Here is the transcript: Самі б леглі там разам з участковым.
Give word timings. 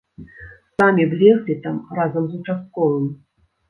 Самі 0.77 1.05
б 1.13 1.19
леглі 1.21 1.59
там 1.69 1.79
разам 2.01 2.23
з 2.35 2.43
участковым. 2.43 3.11